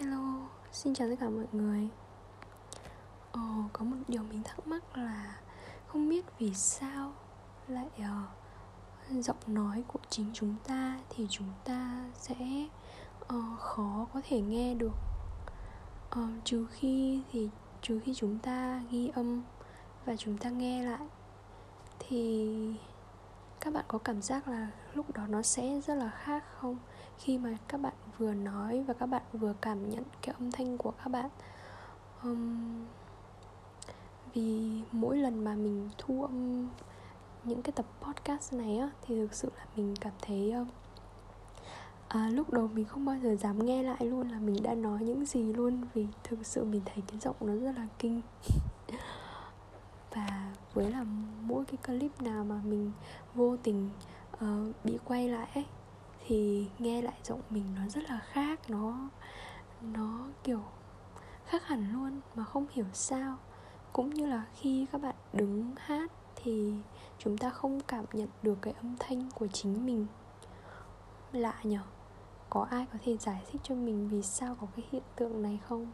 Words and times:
Hello, 0.00 0.48
xin 0.72 0.94
chào 0.94 1.08
tất 1.08 1.14
cả 1.20 1.28
mọi 1.28 1.46
người. 1.52 1.88
Ồ, 3.32 3.40
có 3.72 3.84
một 3.84 3.96
điều 4.08 4.22
mình 4.22 4.42
thắc 4.44 4.66
mắc 4.66 4.96
là 4.96 5.40
Không 5.86 6.08
biết 6.08 6.24
vì 6.38 6.54
sao 6.54 7.12
lại 7.68 7.88
uh, 7.98 9.24
giọng 9.24 9.36
nói 9.46 9.84
của 9.88 9.98
chính 10.10 10.30
chúng 10.32 10.54
ta 10.66 10.98
Thì 11.10 11.26
chúng 11.30 11.48
ta 11.64 12.04
sẽ 12.14 12.66
uh, 13.34 13.58
khó 13.58 14.06
có 14.14 14.20
thể 14.28 14.40
nghe 14.40 14.74
được. 14.74 14.94
Uh, 16.18 16.44
Trừ 16.44 16.66
khi 16.70 17.22
thì 17.32 17.48
trừ 17.82 18.00
khi 18.04 18.14
chúng 18.14 18.38
ta 18.38 18.82
ghi 18.90 19.10
âm 19.14 19.42
và 20.04 20.16
chúng 20.16 20.38
ta 20.38 20.50
nghe 20.50 20.82
lại 20.82 21.06
Thì 21.98 22.74
các 23.66 23.72
bạn 23.72 23.84
có 23.88 23.98
cảm 23.98 24.22
giác 24.22 24.48
là 24.48 24.70
lúc 24.94 25.14
đó 25.14 25.26
nó 25.28 25.42
sẽ 25.42 25.80
rất 25.80 25.94
là 25.94 26.10
khác 26.10 26.44
không? 26.60 26.76
Khi 27.18 27.38
mà 27.38 27.56
các 27.68 27.80
bạn 27.80 27.92
vừa 28.18 28.34
nói 28.34 28.84
và 28.86 28.94
các 28.94 29.06
bạn 29.06 29.22
vừa 29.32 29.54
cảm 29.60 29.90
nhận 29.90 30.04
cái 30.22 30.34
âm 30.38 30.52
thanh 30.52 30.78
của 30.78 30.90
các 30.90 31.08
bạn 31.08 31.30
um, 32.22 32.84
vì 34.34 34.80
mỗi 34.92 35.16
lần 35.16 35.44
mà 35.44 35.54
mình 35.54 35.90
thu 35.98 36.22
âm 36.22 36.68
những 37.44 37.62
cái 37.62 37.72
tập 37.72 37.86
podcast 38.02 38.52
này 38.52 38.78
á 38.78 38.90
thì 39.02 39.16
thực 39.16 39.34
sự 39.34 39.50
là 39.56 39.64
mình 39.76 39.94
cảm 40.00 40.12
thấy 40.22 40.52
um, 40.52 40.68
à, 42.08 42.28
lúc 42.28 42.50
đầu 42.50 42.68
mình 42.68 42.84
không 42.84 43.04
bao 43.04 43.16
giờ 43.22 43.36
dám 43.36 43.66
nghe 43.66 43.82
lại 43.82 44.06
luôn 44.06 44.28
là 44.28 44.38
mình 44.38 44.62
đã 44.62 44.74
nói 44.74 44.98
những 45.02 45.26
gì 45.26 45.52
luôn 45.52 45.80
vì 45.94 46.06
thực 46.24 46.46
sự 46.46 46.64
mình 46.64 46.82
thấy 46.84 47.02
cái 47.06 47.18
giọng 47.18 47.36
nó 47.40 47.54
rất 47.54 47.72
là 47.76 47.86
kinh. 47.98 48.22
với 50.76 50.90
là 50.90 51.04
mỗi 51.42 51.64
cái 51.64 51.76
clip 51.76 52.22
nào 52.22 52.44
mà 52.44 52.60
mình 52.64 52.92
vô 53.34 53.56
tình 53.56 53.90
uh, 54.34 54.84
bị 54.84 54.98
quay 55.04 55.28
lại 55.28 55.48
ấy 55.54 55.66
thì 56.26 56.68
nghe 56.78 57.02
lại 57.02 57.18
giọng 57.24 57.40
mình 57.50 57.64
nó 57.76 57.88
rất 57.88 58.10
là 58.10 58.18
khác 58.18 58.70
nó 58.70 59.08
nó 59.80 60.28
kiểu 60.44 60.62
khác 61.46 61.66
hẳn 61.66 61.92
luôn 61.92 62.20
mà 62.34 62.44
không 62.44 62.66
hiểu 62.70 62.86
sao. 62.92 63.36
Cũng 63.92 64.10
như 64.10 64.26
là 64.26 64.44
khi 64.54 64.86
các 64.92 65.00
bạn 65.00 65.14
đứng 65.32 65.74
hát 65.76 66.10
thì 66.36 66.74
chúng 67.18 67.38
ta 67.38 67.50
không 67.50 67.80
cảm 67.80 68.04
nhận 68.12 68.28
được 68.42 68.58
cái 68.62 68.74
âm 68.76 68.96
thanh 69.00 69.30
của 69.34 69.46
chính 69.46 69.86
mình. 69.86 70.06
Lạ 71.32 71.60
nhở? 71.64 71.82
Có 72.50 72.66
ai 72.70 72.86
có 72.92 72.98
thể 73.04 73.16
giải 73.16 73.42
thích 73.50 73.60
cho 73.64 73.74
mình 73.74 74.08
vì 74.08 74.22
sao 74.22 74.56
có 74.60 74.66
cái 74.76 74.84
hiện 74.90 75.02
tượng 75.16 75.42
này 75.42 75.60
không? 75.68 75.86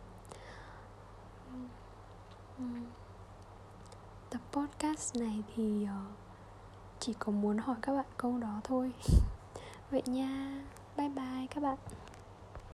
Tập 4.32 4.40
podcast 4.52 5.16
này 5.16 5.42
thì 5.56 5.84
ờ, 5.84 6.00
chỉ 7.00 7.12
có 7.18 7.32
muốn 7.32 7.58
hỏi 7.58 7.76
các 7.82 7.94
bạn 7.94 8.06
câu 8.16 8.38
đó 8.38 8.60
thôi. 8.64 8.92
Vậy 9.90 10.02
nha. 10.06 10.62
Bye 10.96 11.08
bye 11.08 11.46
các 11.50 11.62
bạn. 11.62 11.78